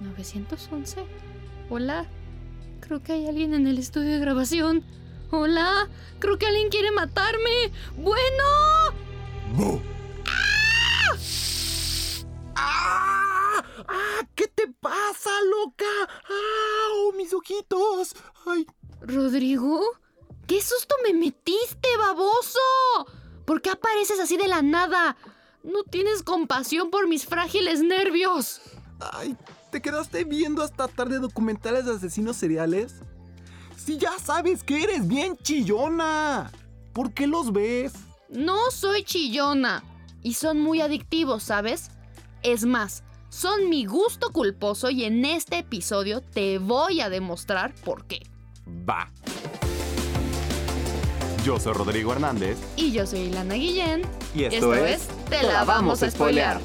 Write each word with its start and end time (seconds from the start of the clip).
911. 0.00 1.04
Hola. 1.70 2.06
Creo 2.80 3.02
que 3.02 3.12
hay 3.12 3.26
alguien 3.26 3.54
en 3.54 3.66
el 3.66 3.78
estudio 3.78 4.12
de 4.12 4.18
grabación. 4.18 4.84
Hola. 5.30 5.88
Creo 6.18 6.38
que 6.38 6.46
alguien 6.46 6.68
quiere 6.68 6.90
matarme. 6.90 7.72
Bueno. 7.96 8.44
¡Bu! 9.54 9.80
¡Ah! 12.54 13.62
¡Ah! 13.88 14.26
¿Qué 14.34 14.48
te 14.48 14.68
pasa, 14.80 15.30
loca? 15.50 15.84
¡Ah! 16.28 16.88
¡Oh, 16.94 17.12
mis 17.16 17.32
ojitos! 17.32 18.14
¡Ay! 18.46 18.66
¿Rodrigo? 19.00 19.82
¿Qué 20.46 20.62
susto 20.62 20.94
me 21.04 21.12
metiste, 21.12 21.88
baboso? 21.98 22.58
¿Por 23.44 23.60
qué 23.60 23.70
apareces 23.70 24.18
así 24.18 24.36
de 24.36 24.48
la 24.48 24.62
nada? 24.62 25.16
No 25.62 25.84
tienes 25.84 26.22
compasión 26.22 26.90
por 26.90 27.06
mis 27.06 27.26
frágiles 27.26 27.82
nervios. 27.82 28.60
¡Ay! 29.00 29.36
¿Te 29.70 29.82
quedaste 29.82 30.24
viendo 30.24 30.62
hasta 30.62 30.88
tarde 30.88 31.18
documentales 31.18 31.84
de 31.84 31.94
asesinos 31.94 32.36
seriales? 32.36 32.94
Si 33.76 33.98
ya 33.98 34.12
sabes 34.18 34.64
que 34.64 34.82
eres 34.82 35.06
bien 35.06 35.36
chillona. 35.36 36.50
¿Por 36.94 37.12
qué 37.12 37.26
los 37.26 37.52
ves? 37.52 37.92
No 38.30 38.70
soy 38.70 39.04
chillona. 39.04 39.84
Y 40.22 40.34
son 40.34 40.58
muy 40.60 40.80
adictivos, 40.80 41.42
¿sabes? 41.42 41.90
Es 42.42 42.64
más, 42.64 43.04
son 43.28 43.68
mi 43.68 43.84
gusto 43.84 44.30
culposo 44.32 44.90
y 44.90 45.04
en 45.04 45.24
este 45.24 45.58
episodio 45.58 46.22
te 46.22 46.58
voy 46.58 47.02
a 47.02 47.10
demostrar 47.10 47.74
por 47.84 48.06
qué. 48.06 48.22
Va. 48.66 49.12
Yo 51.44 51.60
soy 51.60 51.74
Rodrigo 51.74 52.12
Hernández. 52.12 52.58
Y 52.76 52.92
yo 52.92 53.06
soy 53.06 53.20
Ilana 53.20 53.54
Guillén. 53.54 54.02
Y 54.34 54.44
esto, 54.44 54.74
es, 54.74 55.08
Te 55.28 55.42
la 55.42 55.64
vamos 55.64 56.02
a 56.02 56.10
spoilear. 56.10 56.60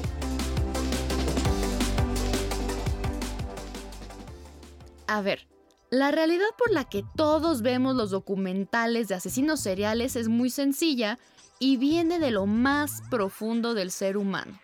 A 5.06 5.20
ver, 5.20 5.46
la 5.90 6.10
realidad 6.10 6.46
por 6.58 6.70
la 6.72 6.84
que 6.84 7.04
todos 7.16 7.62
vemos 7.62 7.94
los 7.94 8.10
documentales 8.10 9.08
de 9.08 9.14
asesinos 9.14 9.60
seriales 9.60 10.16
es 10.16 10.28
muy 10.28 10.50
sencilla 10.50 11.18
y 11.58 11.76
viene 11.76 12.18
de 12.18 12.30
lo 12.30 12.46
más 12.46 13.02
profundo 13.10 13.74
del 13.74 13.90
ser 13.90 14.16
humano, 14.16 14.58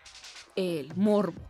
el 0.55 0.93
morbo. 0.95 1.41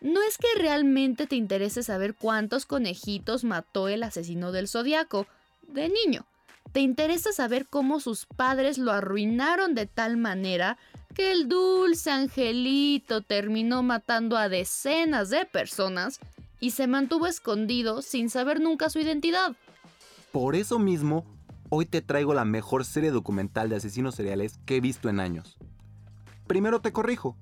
No 0.00 0.22
es 0.22 0.38
que 0.38 0.46
realmente 0.56 1.26
te 1.26 1.34
interese 1.34 1.82
saber 1.82 2.14
cuántos 2.14 2.66
conejitos 2.66 3.42
mató 3.42 3.88
el 3.88 4.04
asesino 4.04 4.52
del 4.52 4.68
zodiaco 4.68 5.26
de 5.62 5.88
niño. 5.88 6.26
Te 6.72 6.80
interesa 6.80 7.32
saber 7.32 7.66
cómo 7.66 7.98
sus 7.98 8.26
padres 8.26 8.78
lo 8.78 8.92
arruinaron 8.92 9.74
de 9.74 9.86
tal 9.86 10.16
manera 10.16 10.78
que 11.14 11.32
el 11.32 11.48
dulce 11.48 12.10
angelito 12.10 13.22
terminó 13.22 13.82
matando 13.82 14.36
a 14.36 14.48
decenas 14.48 15.30
de 15.30 15.46
personas 15.46 16.20
y 16.60 16.72
se 16.72 16.86
mantuvo 16.86 17.26
escondido 17.26 18.02
sin 18.02 18.30
saber 18.30 18.60
nunca 18.60 18.90
su 18.90 18.98
identidad. 18.98 19.56
Por 20.32 20.54
eso 20.54 20.78
mismo, 20.78 21.24
hoy 21.70 21.86
te 21.86 22.02
traigo 22.02 22.34
la 22.34 22.44
mejor 22.44 22.84
serie 22.84 23.10
documental 23.10 23.68
de 23.68 23.76
asesinos 23.76 24.14
seriales 24.14 24.58
que 24.66 24.76
he 24.76 24.80
visto 24.80 25.08
en 25.08 25.20
años. 25.20 25.58
Primero 26.46 26.80
te 26.80 26.92
corrijo, 26.92 27.36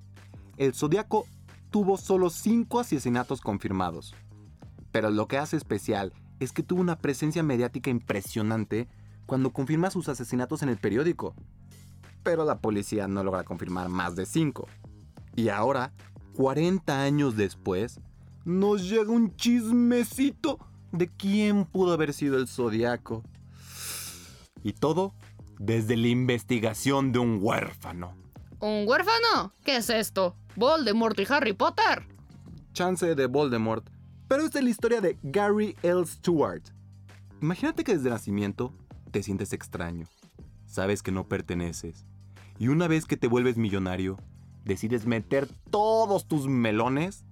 el 0.57 0.75
Zodíaco 0.75 1.27
tuvo 1.71 1.97
solo 1.97 2.31
5 2.31 2.81
asesinatos 2.81 3.41
confirmados. 3.41 4.15
Pero 4.93 5.11
lo 5.11 5.29
que 5.29 5.39
hace 5.39 5.57
especial 5.57 6.13
es 6.41 6.53
que 6.53 6.63
tuvo 6.63 6.81
una 6.81 6.99
presencia 6.99 7.43
mediática 7.43 7.91
impresionante 7.91 8.89
cuando 9.27 9.53
confirma 9.53 9.91
sus 9.91 10.09
asesinatos 10.09 10.63
en 10.63 10.69
el 10.69 10.79
periódico. 10.79 11.35
Pero 12.23 12.45
la 12.45 12.61
policía 12.61 13.07
no 13.07 13.23
logra 13.23 13.45
confirmar 13.45 13.89
más 13.89 14.17
de 14.17 14.27
5. 14.27 14.67
Y 15.35 15.49
ahora, 15.51 15.93
40 16.35 17.03
años 17.03 17.37
después, 17.37 18.01
nos 18.47 18.89
llega 18.89 19.11
un 19.11 19.35
chismecito 19.35 20.61
de 20.93 21.09
quién 21.09 21.65
pudo 21.65 21.93
haber 21.93 22.15
sido 22.15 22.39
el 22.39 22.47
zodiaco. 22.47 23.25
Y 24.63 24.73
todo 24.73 25.15
desde 25.59 25.97
la 25.97 26.07
investigación 26.07 27.11
de 27.11 27.19
un 27.19 27.41
huérfano. 27.43 28.15
¿Un 28.61 28.85
huérfano? 28.87 29.53
¿Qué 29.65 29.79
es 29.79 29.91
esto? 29.91 30.37
¿Voldemort 30.55 31.19
y 31.19 31.27
Harry 31.29 31.55
Potter? 31.55 32.07
Chance 32.73 33.17
de 33.17 33.27
Voldemort, 33.27 33.91
pero 34.29 34.45
es 34.45 34.53
de 34.53 34.63
la 34.63 34.71
historia 34.71 35.01
de 35.01 35.19
Gary 35.25 35.77
L. 35.83 36.07
Stewart. 36.07 36.63
Imagínate 37.43 37.83
que 37.83 37.97
desde 37.97 38.11
nacimiento 38.11 38.73
te 39.11 39.25
sientes 39.25 39.53
extraño, 39.53 40.07
sabes 40.67 41.03
que 41.03 41.11
no 41.11 41.27
perteneces, 41.27 42.07
y 42.59 42.69
una 42.69 42.87
vez 42.87 43.07
que 43.07 43.17
te 43.17 43.27
vuelves 43.27 43.57
millonario, 43.57 44.19
decides 44.65 45.05
meter 45.05 45.49
todos 45.71 46.29
tus 46.29 46.47
melones 46.47 47.26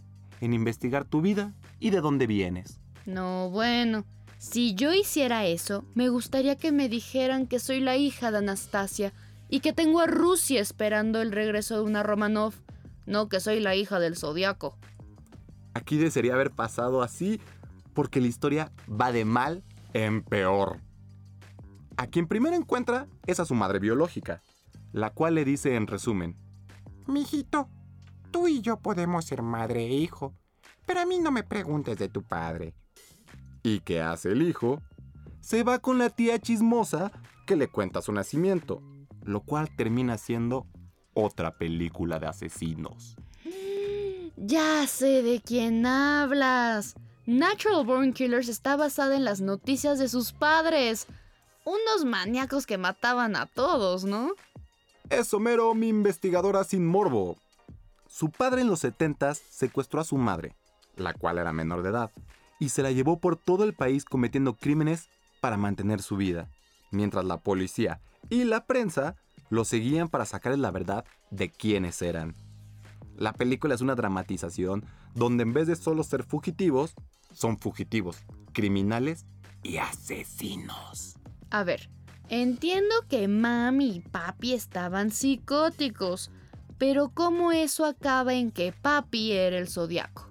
en 0.45 0.53
investigar 0.53 1.05
tu 1.05 1.21
vida 1.21 1.55
y 1.81 1.91
de 1.91 2.01
dónde 2.01 2.27
vienes. 2.27 2.81
No, 3.07 3.51
bueno. 3.51 4.05
Si 4.39 4.75
yo 4.75 4.93
hiciera 4.93 5.47
eso, 5.47 5.85
me 5.95 6.09
gustaría 6.09 6.57
que 6.57 6.71
me 6.71 6.89
dijeran 6.89 7.47
que 7.47 7.59
soy 7.59 7.81
la 7.81 7.97
hija 7.97 8.31
de 8.31 8.39
Anastasia 8.39 9.13
y 9.49 9.61
que 9.61 9.73
tengo 9.73 10.01
a 10.01 10.07
Rusia 10.07 10.61
esperando 10.61 11.23
el 11.23 11.33
regreso 11.33 11.77
de 11.77 11.83
una 11.83 12.03
Romanov, 12.03 12.55
no 13.07 13.29
que 13.29 13.41
soy 13.41 13.61
la 13.61 13.75
hija 13.75 13.99
del 14.01 14.17
Zodiaco. 14.17 14.77
Aquí 15.73 15.97
desearía 15.97 16.35
haber 16.35 16.51
pasado 16.51 17.03
así 17.03 17.41
porque 17.95 18.21
la 18.21 18.27
historia 18.27 18.73
va 18.89 19.13
de 19.13 19.25
mal 19.25 19.63
en 19.93 20.23
peor. 20.23 20.81
A 21.97 22.07
quien 22.07 22.27
primero 22.27 22.55
encuentra 22.55 23.07
es 23.27 23.41
a 23.41 23.45
su 23.45 23.55
madre 23.55 23.79
biológica, 23.79 24.43
la 24.93 25.11
cual 25.11 25.37
le 25.37 25.45
dice 25.45 25.77
en 25.77 25.87
resumen: 25.87 26.37
Mijito, 27.07 27.69
tú 28.35 28.49
y 28.49 28.63
yo 28.63 28.79
podemos 28.79 29.27
ser 29.27 29.43
madre 29.43 29.87
e 29.87 29.95
hijo, 29.95 30.35
pero 30.87 31.01
a 31.01 31.07
mí 31.07 31.21
no 31.21 31.31
me 31.31 31.45
preguntes 31.45 31.97
de 31.97 32.09
tu 32.09 32.25
padre. 32.25 32.75
¿Y 33.63 33.79
qué 33.79 34.01
hace 34.01 34.33
el 34.33 34.43
hijo? 34.43 34.83
Se 35.41 35.63
va 35.63 35.79
con 35.79 35.99
la 35.99 36.11
tía 36.11 36.41
chismosa 36.41 37.13
que 37.47 37.55
le 37.55 37.69
cuenta 37.69 38.03
su 38.03 38.11
nacimiento, 38.11 38.83
lo 39.23 39.43
cual 39.43 39.71
termina 39.77 40.19
siendo 40.19 40.67
otra 41.15 41.57
película 41.59 42.19
de 42.19 42.27
asesinos. 42.27 43.15
Ya 44.37 44.85
sé 44.89 45.23
de 45.23 45.41
quién 45.41 45.87
hablas. 45.87 46.97
Natural 47.27 47.87
Born 47.87 48.13
Killers 48.13 48.49
está 48.49 48.75
basada 48.75 49.15
en 49.15 49.25
las 49.25 49.41
noticias 49.41 50.01
de 50.01 50.09
sus 50.09 50.33
padres. 50.33 51.07
Unos 51.65 52.05
maníacos 52.05 52.67
que 52.67 52.79
mataban 52.79 53.37
a 53.37 53.47
todos, 53.47 54.03
¿no? 54.03 54.33
Es 55.09 55.33
Homero, 55.33 55.73
mi 55.77 55.87
investigadora 55.87 56.65
sin 56.65 56.85
morbo. 56.85 57.37
Su 58.15 58.31
padre 58.31 58.61
en 58.61 58.69
los 58.69 58.79
70 58.79 59.35
secuestró 59.35 60.01
a 60.01 60.05
su 60.05 60.17
madre, 60.17 60.55
la 60.95 61.15
cual 61.15 61.37
era 61.39 61.53
menor 61.53 61.83
de 61.83 61.89
edad, 61.89 62.13
y 62.61 62.69
se 62.69 62.81
la 62.81 62.93
llevó 62.93 63.19
por 63.19 63.35
todo 63.35 63.65
el 63.65 63.75
país 63.75 64.05
cometiendo 64.05 64.55
crímenes 64.55 65.09
para 65.41 65.57
mantener 65.57 66.01
su 66.01 66.17
vida, 66.17 66.49
mientras 66.93 67.25
la 67.25 67.39
policía 67.39 68.01
y 68.31 68.45
la 68.45 68.67
prensa 68.67 69.17
lo 69.51 69.65
seguían 69.65 70.09
para 70.09 70.27
sacarles 70.27 70.61
la 70.61 70.71
verdad 70.71 71.05
de 71.33 71.51
quiénes 71.51 72.01
eran. 72.03 72.37
La 73.17 73.33
película 73.33 73.75
es 73.75 73.81
una 73.81 73.97
dramatización 73.97 74.85
donde 75.17 75.43
en 75.43 75.53
vez 75.53 75.67
de 75.67 75.75
solo 75.75 76.05
ser 76.05 76.23
fugitivos, 76.23 76.95
son 77.33 77.59
fugitivos, 77.59 78.19
criminales 78.53 79.27
y 79.65 79.79
asesinos. 79.79 81.17
A 81.51 81.65
ver, 81.65 81.91
entiendo 82.29 82.95
que 83.09 83.27
mami 83.27 83.97
y 83.97 84.01
papi 84.03 84.53
estaban 84.53 85.11
psicóticos, 85.11 86.31
pero 86.79 87.11
¿cómo 87.11 87.53
eso 87.53 87.85
acaba 87.85 88.35
en 88.35 88.51
que 88.51 88.73
papi 88.73 89.33
era 89.33 89.59
el 89.59 89.69
zodiaco? 89.69 90.29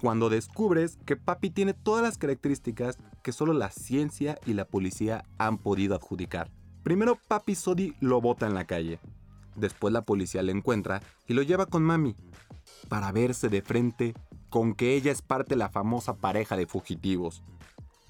Cuando 0.00 0.30
descubres 0.30 0.98
que 1.04 1.16
papi 1.16 1.50
tiene 1.50 1.74
todas 1.74 2.02
las 2.02 2.18
características 2.18 2.98
que 3.22 3.32
solo 3.32 3.52
la 3.52 3.70
ciencia 3.70 4.38
y 4.46 4.54
la 4.54 4.64
policía 4.64 5.24
han 5.38 5.58
podido 5.58 5.94
adjudicar. 5.94 6.50
Primero 6.82 7.18
papi 7.28 7.54
Sodi 7.54 7.94
lo 8.00 8.20
bota 8.20 8.46
en 8.46 8.54
la 8.54 8.64
calle. 8.64 8.98
Después 9.56 9.92
la 9.92 10.02
policía 10.02 10.42
le 10.42 10.52
encuentra 10.52 11.02
y 11.26 11.34
lo 11.34 11.42
lleva 11.42 11.66
con 11.66 11.82
mami 11.82 12.16
para 12.88 13.12
verse 13.12 13.48
de 13.48 13.62
frente 13.62 14.14
con 14.48 14.74
que 14.74 14.94
ella 14.94 15.12
es 15.12 15.22
parte 15.22 15.50
de 15.50 15.58
la 15.58 15.68
famosa 15.68 16.16
pareja 16.16 16.56
de 16.56 16.66
fugitivos. 16.66 17.42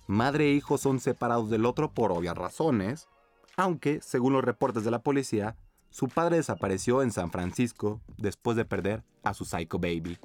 Madre 0.07 0.47
e 0.47 0.55
hijo 0.55 0.79
son 0.79 1.01
separados 1.01 1.51
del 1.51 1.67
otro 1.67 1.93
por 1.93 2.13
obvias 2.13 2.37
razones, 2.37 3.09
aunque, 3.57 4.01
según 4.01 4.33
los 4.33 4.45
reportes 4.45 4.85
de 4.85 4.91
la 4.91 5.03
policía, 5.03 5.57
su 5.91 6.09
padre 6.09 6.37
desapareció 6.37 7.03
en 7.03 7.13
San 7.13 7.31
Francisco 7.31 8.01
después 8.17 8.57
de 8.57 8.65
perder 8.65 9.03
a 9.23 9.35
su 9.35 9.45
psycho 9.45 9.79
baby. 9.79 10.19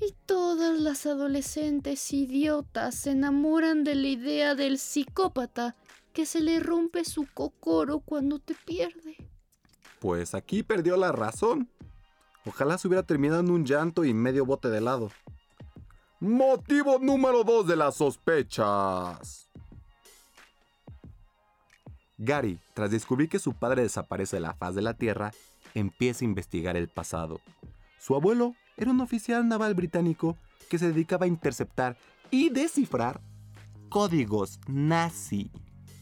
y 0.00 0.14
todas 0.26 0.80
las 0.80 1.06
adolescentes 1.06 2.12
idiotas 2.12 2.94
se 2.94 3.10
enamoran 3.10 3.84
de 3.84 3.94
la 3.94 4.08
idea 4.08 4.54
del 4.54 4.78
psicópata 4.78 5.76
que 6.12 6.26
se 6.26 6.40
le 6.40 6.60
rompe 6.60 7.04
su 7.04 7.26
cocoro 7.32 8.00
cuando 8.00 8.38
te 8.38 8.54
pierde. 8.54 9.16
Pues 10.00 10.34
aquí 10.34 10.62
perdió 10.62 10.96
la 10.96 11.12
razón. 11.12 11.68
Ojalá 12.44 12.76
se 12.78 12.88
hubiera 12.88 13.04
terminado 13.04 13.40
en 13.40 13.50
un 13.50 13.64
llanto 13.64 14.04
y 14.04 14.12
medio 14.12 14.44
bote 14.44 14.68
de 14.68 14.78
helado. 14.78 15.10
Motivo 16.18 16.98
número 16.98 17.44
2 17.44 17.66
de 17.66 17.76
las 17.76 17.96
sospechas. 17.96 19.51
Gary, 22.18 22.60
tras 22.74 22.90
descubrir 22.90 23.28
que 23.28 23.38
su 23.38 23.54
padre 23.54 23.82
desaparece 23.82 24.36
de 24.36 24.40
la 24.40 24.54
faz 24.54 24.74
de 24.74 24.82
la 24.82 24.94
Tierra, 24.94 25.32
empieza 25.74 26.24
a 26.24 26.28
investigar 26.28 26.76
el 26.76 26.88
pasado. 26.88 27.40
Su 27.98 28.14
abuelo 28.14 28.54
era 28.76 28.90
un 28.90 29.00
oficial 29.00 29.46
naval 29.48 29.74
británico 29.74 30.36
que 30.68 30.78
se 30.78 30.88
dedicaba 30.88 31.24
a 31.24 31.28
interceptar 31.28 31.96
y 32.30 32.48
descifrar 32.48 33.20
códigos 33.88 34.58
nazi. 34.66 35.50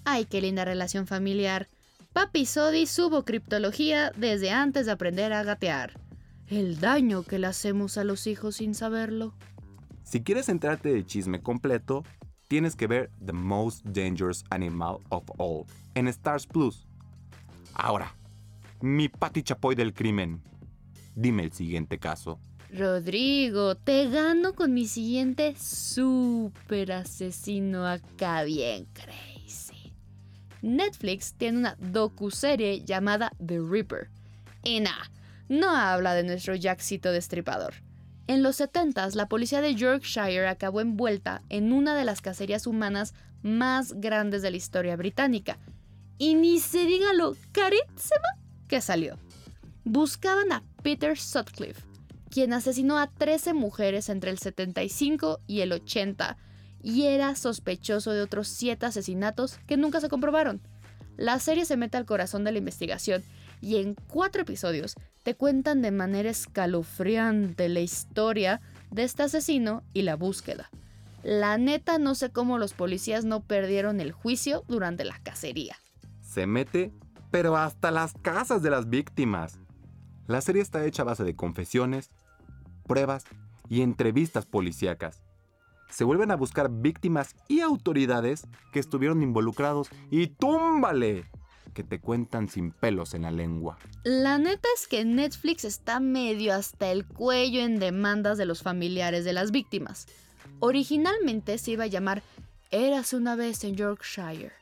Ay, 0.04 0.24
qué 0.24 0.40
linda 0.40 0.64
relación 0.64 1.06
familiar. 1.06 1.68
Papi 2.12 2.46
Sodi 2.46 2.86
subo 2.86 3.24
criptología 3.24 4.12
desde 4.16 4.50
antes 4.50 4.86
de 4.86 4.92
aprender 4.92 5.32
a 5.32 5.44
gatear. 5.44 6.00
El 6.46 6.80
daño 6.80 7.22
que 7.22 7.38
le 7.38 7.46
hacemos 7.46 7.98
a 7.98 8.04
los 8.04 8.26
hijos 8.26 8.56
sin 8.56 8.74
saberlo. 8.74 9.34
Si 10.02 10.22
quieres 10.22 10.48
enterarte 10.48 10.88
del 10.88 11.06
chisme 11.06 11.40
completo, 11.42 12.02
tienes 12.50 12.74
que 12.74 12.88
ver 12.88 13.10
The 13.24 13.32
Most 13.32 13.86
Dangerous 13.86 14.42
Animal 14.50 14.98
of 15.10 15.22
All 15.38 15.66
en 15.94 16.08
Stars 16.08 16.48
Plus. 16.48 16.84
Ahora, 17.74 18.12
mi 18.80 19.08
Pati 19.08 19.44
Chapoy 19.44 19.76
del 19.76 19.94
crimen. 19.94 20.42
Dime 21.14 21.44
el 21.44 21.52
siguiente 21.52 22.00
caso. 22.00 22.40
Rodrigo, 22.72 23.76
te 23.76 24.10
gano 24.10 24.52
con 24.54 24.74
mi 24.74 24.86
siguiente 24.86 25.54
super 25.56 26.90
asesino 26.90 27.86
acá 27.86 28.42
bien 28.42 28.88
crazy. 28.94 29.92
Netflix 30.60 31.34
tiene 31.34 31.58
una 31.58 31.76
docuserie 31.78 32.84
llamada 32.84 33.30
The 33.38 33.60
Ripper. 33.60 34.10
Y 34.64 34.80
nah, 34.80 35.04
no 35.48 35.70
habla 35.70 36.14
de 36.14 36.24
nuestro 36.24 36.56
Jackcito 36.56 37.12
destripador. 37.12 37.74
En 38.30 38.44
los 38.44 38.54
70 38.54 39.08
la 39.14 39.26
policía 39.28 39.60
de 39.60 39.74
Yorkshire 39.74 40.46
acabó 40.46 40.80
envuelta 40.80 41.42
en 41.48 41.72
una 41.72 41.96
de 41.96 42.04
las 42.04 42.20
cacerías 42.20 42.68
humanas 42.68 43.12
más 43.42 43.94
grandes 43.94 44.40
de 44.40 44.52
la 44.52 44.56
historia 44.56 44.94
británica. 44.94 45.58
Y 46.16 46.36
ni 46.36 46.60
se 46.60 46.84
diga 46.84 47.12
lo 47.12 47.34
carísima 47.50 48.38
que 48.68 48.80
salió. 48.80 49.18
Buscaban 49.82 50.52
a 50.52 50.62
Peter 50.84 51.18
Sutcliffe, 51.18 51.82
quien 52.30 52.52
asesinó 52.52 53.00
a 53.00 53.08
13 53.08 53.52
mujeres 53.52 54.08
entre 54.08 54.30
el 54.30 54.38
75 54.38 55.40
y 55.48 55.62
el 55.62 55.72
80 55.72 56.36
y 56.84 57.06
era 57.06 57.34
sospechoso 57.34 58.12
de 58.12 58.22
otros 58.22 58.46
7 58.46 58.86
asesinatos 58.86 59.58
que 59.66 59.76
nunca 59.76 60.00
se 60.00 60.08
comprobaron. 60.08 60.60
La 61.16 61.40
serie 61.40 61.64
se 61.64 61.76
mete 61.76 61.96
al 61.96 62.06
corazón 62.06 62.44
de 62.44 62.52
la 62.52 62.58
investigación 62.58 63.24
y 63.60 63.76
en 63.76 63.94
cuatro 64.08 64.42
episodios 64.42 64.94
te 65.22 65.34
cuentan 65.34 65.82
de 65.82 65.90
manera 65.90 66.30
escalofriante 66.30 67.68
la 67.68 67.80
historia 67.80 68.60
de 68.90 69.04
este 69.04 69.22
asesino 69.24 69.82
y 69.92 70.02
la 70.02 70.16
búsqueda. 70.16 70.70
La 71.22 71.58
neta 71.58 71.98
no 71.98 72.14
sé 72.14 72.30
cómo 72.30 72.58
los 72.58 72.72
policías 72.72 73.24
no 73.24 73.42
perdieron 73.42 74.00
el 74.00 74.12
juicio 74.12 74.64
durante 74.68 75.04
la 75.04 75.18
cacería. 75.22 75.76
Se 76.22 76.46
mete, 76.46 76.92
pero 77.30 77.56
hasta 77.56 77.90
las 77.90 78.14
casas 78.22 78.62
de 78.62 78.70
las 78.70 78.88
víctimas. 78.88 79.58
La 80.26 80.40
serie 80.40 80.62
está 80.62 80.84
hecha 80.86 81.02
a 81.02 81.06
base 81.06 81.24
de 81.24 81.36
confesiones, 81.36 82.10
pruebas 82.86 83.24
y 83.68 83.82
entrevistas 83.82 84.46
policíacas. 84.46 85.22
Se 85.90 86.04
vuelven 86.04 86.30
a 86.30 86.36
buscar 86.36 86.70
víctimas 86.70 87.34
y 87.48 87.60
autoridades 87.60 88.46
que 88.72 88.78
estuvieron 88.78 89.22
involucrados 89.22 89.90
y 90.10 90.28
túmbale 90.28 91.28
que 91.70 91.84
te 91.84 92.00
cuentan 92.00 92.48
sin 92.48 92.70
pelos 92.70 93.14
en 93.14 93.22
la 93.22 93.30
lengua. 93.30 93.78
La 94.04 94.38
neta 94.38 94.68
es 94.76 94.86
que 94.86 95.04
Netflix 95.04 95.64
está 95.64 96.00
medio 96.00 96.54
hasta 96.54 96.90
el 96.90 97.06
cuello 97.06 97.60
en 97.60 97.78
demandas 97.78 98.38
de 98.38 98.46
los 98.46 98.62
familiares 98.62 99.24
de 99.24 99.32
las 99.32 99.50
víctimas. 99.50 100.06
Originalmente 100.58 101.58
se 101.58 101.72
iba 101.72 101.84
a 101.84 101.88
llamar 101.88 102.22
Eras 102.70 103.12
una 103.12 103.34
vez 103.34 103.64
en 103.64 103.74
Yorkshire, 103.76 104.52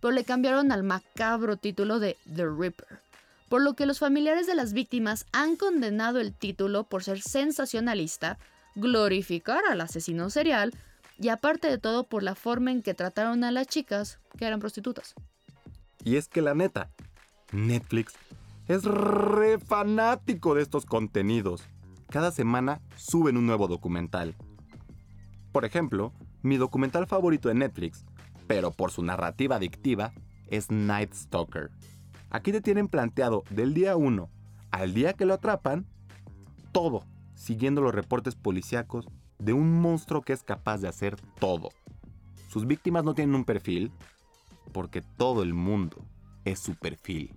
pero 0.00 0.12
le 0.12 0.24
cambiaron 0.24 0.72
al 0.72 0.82
macabro 0.82 1.56
título 1.56 1.98
de 1.98 2.16
The 2.34 2.46
Ripper, 2.46 3.00
por 3.48 3.60
lo 3.62 3.74
que 3.74 3.86
los 3.86 3.98
familiares 3.98 4.46
de 4.46 4.54
las 4.54 4.72
víctimas 4.72 5.26
han 5.32 5.56
condenado 5.56 6.18
el 6.20 6.32
título 6.32 6.84
por 6.84 7.04
ser 7.04 7.20
sensacionalista, 7.20 8.38
glorificar 8.74 9.62
al 9.70 9.80
asesino 9.82 10.30
serial 10.30 10.72
y 11.18 11.28
aparte 11.28 11.68
de 11.68 11.78
todo 11.78 12.04
por 12.04 12.22
la 12.22 12.34
forma 12.34 12.70
en 12.70 12.82
que 12.82 12.94
trataron 12.94 13.44
a 13.44 13.52
las 13.52 13.66
chicas 13.66 14.18
que 14.38 14.46
eran 14.46 14.60
prostitutas. 14.60 15.14
Y 16.04 16.16
es 16.16 16.28
que 16.28 16.42
la 16.42 16.54
neta, 16.54 16.90
Netflix 17.52 18.14
es 18.66 18.84
re 18.84 19.58
fanático 19.58 20.54
de 20.54 20.62
estos 20.62 20.86
contenidos. 20.86 21.62
Cada 22.08 22.30
semana 22.30 22.80
suben 22.96 23.36
un 23.36 23.46
nuevo 23.46 23.68
documental. 23.68 24.34
Por 25.52 25.64
ejemplo, 25.64 26.12
mi 26.42 26.56
documental 26.56 27.06
favorito 27.06 27.48
de 27.48 27.54
Netflix, 27.54 28.04
pero 28.46 28.72
por 28.72 28.90
su 28.90 29.02
narrativa 29.02 29.56
adictiva, 29.56 30.12
es 30.48 30.70
Night 30.70 31.14
Stalker. 31.14 31.70
Aquí 32.30 32.52
te 32.52 32.60
tienen 32.60 32.88
planteado 32.88 33.44
del 33.50 33.74
día 33.74 33.96
1 33.96 34.28
al 34.70 34.94
día 34.94 35.12
que 35.12 35.26
lo 35.26 35.34
atrapan, 35.34 35.86
todo, 36.72 37.04
siguiendo 37.34 37.82
los 37.82 37.94
reportes 37.94 38.34
policíacos 38.34 39.06
de 39.38 39.52
un 39.52 39.80
monstruo 39.80 40.22
que 40.22 40.32
es 40.32 40.42
capaz 40.42 40.78
de 40.78 40.88
hacer 40.88 41.16
todo. 41.38 41.68
Sus 42.48 42.66
víctimas 42.66 43.04
no 43.04 43.14
tienen 43.14 43.34
un 43.34 43.44
perfil, 43.44 43.92
porque 44.72 45.02
todo 45.02 45.42
el 45.42 45.54
mundo 45.54 46.04
es 46.44 46.60
su 46.60 46.74
perfil. 46.74 47.34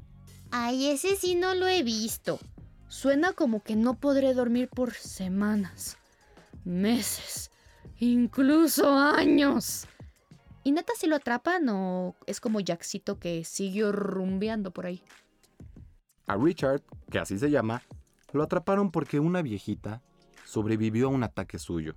Ay, 0.52 0.88
ese 0.88 1.16
sí 1.16 1.36
no 1.36 1.54
lo 1.56 1.68
he 1.68 1.84
visto. 1.84 2.40
Suena 2.88 3.34
como 3.34 3.64
que 3.64 3.76
no 3.76 3.96
podré 3.96 4.34
dormir 4.34 4.70
por 4.70 4.94
semanas, 4.94 5.98
meses, 6.64 7.52
incluso 8.00 8.98
años. 8.98 9.88
¿Y 10.64 10.72
neta 10.72 10.94
si 10.98 11.08
lo 11.08 11.16
atrapan 11.16 11.68
o 11.70 12.16
es 12.26 12.40
como 12.40 12.60
Jackcito 12.60 13.20
que 13.20 13.44
siguió 13.44 13.92
rumbeando 13.92 14.72
por 14.72 14.86
ahí? 14.86 15.04
A 16.28 16.38
Richard, 16.38 16.82
que 17.12 17.20
así 17.20 17.38
se 17.38 17.52
llama, 17.52 17.84
lo 18.32 18.44
atraparon 18.44 18.92
porque 18.92 19.20
una 19.20 19.42
viejita 19.42 20.02
sobrevivió 20.44 21.08
a 21.08 21.12
un 21.12 21.24
ataque 21.24 21.60
suyo. 21.60 21.96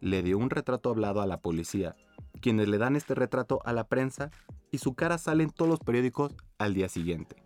Le 0.00 0.22
dio 0.22 0.38
un 0.38 0.48
retrato 0.48 0.90
hablado 0.90 1.20
a 1.20 1.26
la 1.26 1.40
policía, 1.40 1.94
quienes 2.40 2.68
le 2.68 2.78
dan 2.78 2.96
este 2.96 3.14
retrato 3.14 3.60
a 3.64 3.72
la 3.72 3.84
prensa 3.84 4.30
y 4.70 4.78
su 4.78 4.94
cara 4.94 5.18
sale 5.18 5.44
en 5.44 5.50
todos 5.50 5.68
los 5.68 5.80
periódicos 5.80 6.32
al 6.58 6.74
día 6.74 6.88
siguiente. 6.88 7.36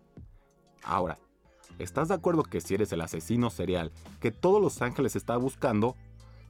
Ahora, 0.83 1.17
¿estás 1.79 2.09
de 2.09 2.13
acuerdo 2.13 2.43
que 2.43 2.61
si 2.61 2.75
eres 2.75 2.91
el 2.91 3.01
asesino 3.01 3.49
serial 3.49 3.91
que 4.19 4.31
todos 4.31 4.61
Los 4.61 4.81
Ángeles 4.81 5.15
está 5.15 5.37
buscando, 5.37 5.95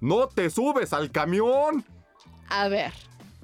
no 0.01 0.27
te 0.27 0.49
subes 0.49 0.93
al 0.93 1.11
camión? 1.11 1.85
A 2.49 2.67
ver, 2.67 2.93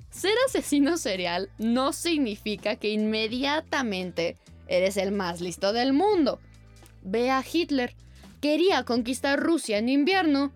ser 0.10 0.34
asesino 0.48 0.98
serial 0.98 1.50
no 1.58 1.94
significa 1.94 2.76
que 2.76 2.90
inmediatamente 2.90 4.38
eres 4.68 4.98
el 4.98 5.12
más 5.12 5.42
listo 5.42 5.74
del 5.74 5.94
mundo. 5.94 6.40
Ve 7.04 7.32
a 7.32 7.44
Hitler, 7.50 7.96
quería 8.42 8.84
conquistar 8.84 9.40
Rusia 9.40 9.78
en 9.78 9.90
invierno. 9.90 10.52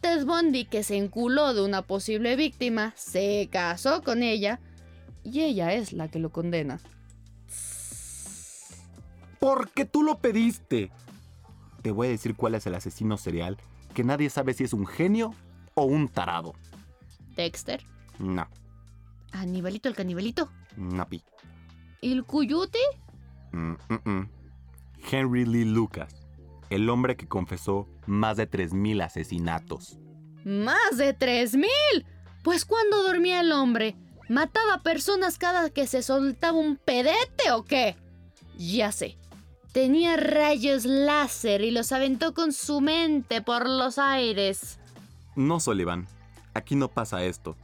Ted 0.00 0.24
Bundy, 0.24 0.66
que 0.66 0.82
se 0.82 0.96
enculó 0.96 1.52
de 1.54 1.62
una 1.62 1.82
posible 1.82 2.36
víctima, 2.36 2.92
se 2.96 3.48
casó 3.50 4.02
con 4.02 4.22
ella 4.22 4.60
y 5.24 5.40
ella 5.42 5.72
es 5.72 5.92
la 5.92 6.08
que 6.08 6.18
lo 6.18 6.30
condena. 6.30 6.80
Porque 9.40 9.84
tú 9.84 10.02
lo 10.02 10.18
pediste. 10.18 10.90
Te 11.82 11.90
voy 11.90 12.06
a 12.06 12.10
decir 12.10 12.34
cuál 12.34 12.54
es 12.54 12.66
el 12.66 12.74
asesino 12.74 13.16
serial 13.16 13.58
que 13.94 14.04
nadie 14.04 14.30
sabe 14.30 14.54
si 14.54 14.64
es 14.64 14.72
un 14.72 14.86
genio 14.86 15.34
o 15.74 15.84
un 15.84 16.08
tarado. 16.08 16.54
Dexter. 17.36 17.82
No, 18.18 18.46
Anibalito 19.32 19.88
el 19.88 19.94
canibalito. 19.96 20.48
napi. 20.76 21.22
¿El 22.00 22.24
cuyute? 22.24 22.78
Mm, 23.52 23.72
mm, 23.88 24.10
mm. 24.10 24.28
Henry 25.10 25.44
Lee 25.44 25.64
Lucas, 25.64 26.14
el 26.70 26.88
hombre 26.88 27.16
que 27.16 27.28
confesó 27.28 27.88
más 28.06 28.36
de 28.36 28.50
3.000 28.50 29.02
asesinatos. 29.04 29.98
¡Más 30.44 30.96
de 30.96 31.12
3000! 31.14 31.68
Pues 32.42 32.64
cuando 32.64 33.02
dormía 33.02 33.40
el 33.40 33.52
hombre, 33.52 33.96
¿mataba 34.28 34.82
personas 34.82 35.38
cada 35.38 35.70
que 35.70 35.86
se 35.86 36.02
soltaba 36.02 36.58
un 36.58 36.76
pedete 36.76 37.52
o 37.52 37.64
qué? 37.64 37.96
Ya 38.58 38.92
sé. 38.92 39.16
Tenía 39.72 40.16
rayos 40.16 40.84
láser 40.84 41.62
y 41.62 41.70
los 41.70 41.90
aventó 41.90 42.34
con 42.34 42.52
su 42.52 42.80
mente 42.80 43.42
por 43.42 43.68
los 43.68 43.98
aires. 43.98 44.78
No, 45.34 45.58
Sullivan, 45.58 46.06
aquí 46.52 46.76
no 46.76 46.88
pasa 46.88 47.24
esto. 47.24 47.56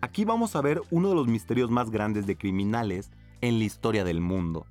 Aquí 0.00 0.24
vamos 0.24 0.56
a 0.56 0.62
ver 0.62 0.80
uno 0.90 1.10
de 1.10 1.14
los 1.14 1.26
misterios 1.26 1.70
más 1.70 1.90
grandes 1.90 2.26
de 2.26 2.38
criminales 2.38 3.10
en 3.40 3.58
la 3.58 3.64
historia 3.64 4.04
del 4.04 4.20
mundo. 4.20 4.66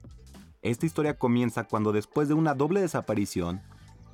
Esta 0.66 0.88
historia 0.88 1.20
comienza 1.20 1.66
cuando 1.66 1.92
después 1.92 2.28
de 2.28 2.34
una 2.34 2.56
doble 2.56 2.82
desaparición, 2.82 3.62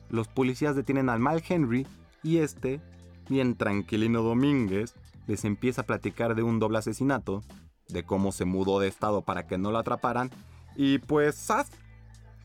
los 0.10 0.28
policías 0.28 0.76
detienen 0.76 1.08
al 1.08 1.22
mal 1.22 1.42
Henry 1.48 1.88
y 2.24 2.40
este, 2.40 2.82
bien 3.30 3.56
tranquilino 3.56 4.22
Domínguez, 4.22 4.94
les 5.28 5.46
empieza 5.46 5.84
a 5.84 5.86
platicar 5.86 6.36
de 6.36 6.44
un 6.44 6.60
doble 6.60 6.80
asesinato, 6.80 7.42
de 7.88 8.04
cómo 8.04 8.34
se 8.34 8.44
mudó 8.44 8.82
de 8.82 8.90
estado 8.90 9.22
para 9.22 9.48
que 9.48 9.58
no 9.58 9.72
lo 9.72 9.78
atraparan, 9.78 10.30
y 10.76 10.98
pues 10.98 11.36
¡zas! 11.36 11.72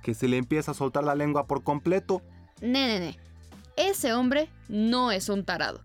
que 0.05 0.15
se 0.15 0.29
le 0.29 0.37
empieza 0.37 0.71
a 0.71 0.75
soltar 0.75 1.03
la 1.03 1.17
lengua 1.17 1.49
por 1.49 1.65
completo. 1.65 2.23
Ne, 2.61 3.01
ne, 3.01 3.19
Ese 3.77 4.15
hombre 4.15 4.49
no 4.69 5.11
es 5.11 5.29
un 5.29 5.45
tarado. 5.45 5.81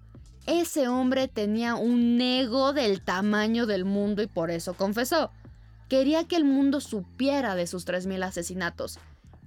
Ese 0.46 0.88
hombre 0.88 1.28
tenía 1.28 1.74
un 1.74 2.22
ego 2.22 2.72
del 2.72 3.02
tamaño 3.02 3.66
del 3.66 3.84
mundo 3.84 4.22
y 4.22 4.28
por 4.28 4.52
eso 4.52 4.76
confesó. 4.76 5.32
Quería 5.92 6.26
que 6.26 6.38
el 6.38 6.46
mundo 6.46 6.80
supiera 6.80 7.54
de 7.54 7.68
sus 7.68 7.86
3.000 7.86 8.24
asesinatos. 8.24 8.98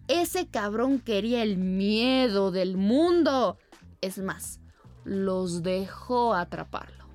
Ese 0.09 0.47
cabrón 0.47 1.01
quería 1.01 1.43
el 1.43 1.57
miedo 1.57 2.51
del 2.51 2.77
mundo. 2.77 3.57
Es 4.03 4.19
más, 4.19 4.61
los 5.05 5.63
dejó 5.63 6.35
atraparlo. 6.35 7.07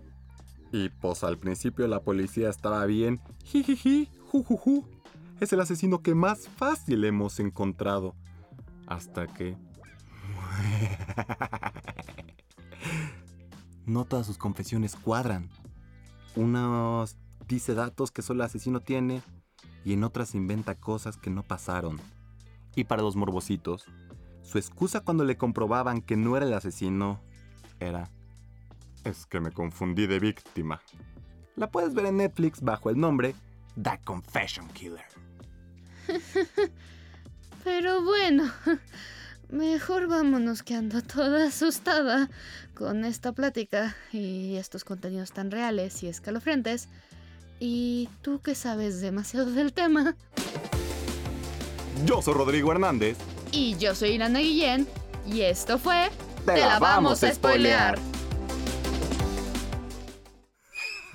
Y 0.71 0.89
pues 0.89 1.23
al 1.23 1.37
principio 1.37 1.87
la 1.87 1.99
policía 1.99 2.49
estaba 2.49 2.83
bien, 2.87 3.21
jijiji, 3.43 4.09
jujuju. 4.31 4.87
Es 5.39 5.53
el 5.53 5.59
asesino 5.59 6.01
que 6.01 6.15
más 6.15 6.47
fácil 6.47 7.03
hemos 7.03 7.39
encontrado. 7.39 8.15
Hasta 8.87 9.27
que... 9.27 9.55
no 13.85 14.05
todas 14.05 14.25
sus 14.25 14.39
confesiones 14.39 14.95
cuadran. 14.95 15.51
Unos 16.35 17.15
dice 17.49 17.73
datos 17.73 18.11
que 18.11 18.21
solo 18.21 18.43
el 18.43 18.45
asesino 18.45 18.79
tiene 18.79 19.21
y 19.83 19.93
en 19.93 20.03
otras 20.03 20.35
inventa 20.35 20.75
cosas 20.75 21.17
que 21.17 21.31
no 21.31 21.43
pasaron. 21.43 21.99
Y 22.75 22.85
para 22.85 23.01
los 23.01 23.15
morbositos, 23.15 23.85
su 24.43 24.57
excusa 24.57 25.01
cuando 25.01 25.25
le 25.25 25.35
comprobaban 25.35 26.01
que 26.01 26.15
no 26.15 26.37
era 26.37 26.45
el 26.45 26.53
asesino 26.53 27.21
era... 27.79 28.09
Es 29.03 29.25
que 29.25 29.39
me 29.39 29.51
confundí 29.51 30.07
de 30.07 30.19
víctima. 30.19 30.81
La 31.55 31.71
puedes 31.71 31.93
ver 31.93 32.05
en 32.05 32.17
Netflix 32.17 32.61
bajo 32.61 32.89
el 32.89 32.99
nombre 32.99 33.33
The 33.81 33.99
Confession 34.05 34.67
Killer. 34.69 35.05
Pero 37.63 38.03
bueno, 38.03 38.51
mejor 39.49 40.07
vámonos 40.07 40.63
que 40.63 40.75
ando 40.75 41.01
toda 41.01 41.47
asustada 41.47 42.29
con 42.75 43.05
esta 43.05 43.31
plática 43.31 43.95
y 44.11 44.55
estos 44.55 44.83
contenidos 44.83 45.31
tan 45.31 45.49
reales 45.49 46.03
y 46.03 46.07
escalofriantes. 46.07 46.89
¿Y 47.59 48.07
tú 48.21 48.39
que 48.39 48.55
sabes 48.55 49.01
demasiado 49.01 49.51
del 49.51 49.73
tema? 49.73 50.15
Yo 52.05 52.21
soy 52.21 52.33
Rodrigo 52.33 52.71
Hernández. 52.71 53.17
Y 53.51 53.75
yo 53.77 53.93
soy 53.95 54.11
Irana 54.11 54.39
Guillén. 54.39 54.87
Y 55.25 55.41
esto 55.41 55.77
fue... 55.77 56.09
Te, 56.45 56.57
la, 56.57 56.79
vamos 56.79 57.21
a 57.23 57.33
spoilear. 57.33 57.99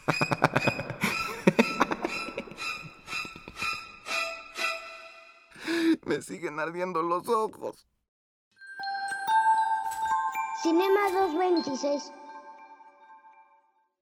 Me 6.05 6.21
siguen 6.21 6.61
ardiendo 6.61 7.03
los 7.03 7.27
ojos. 7.29 7.87
Cinema 10.63 11.01
226 11.13 12.13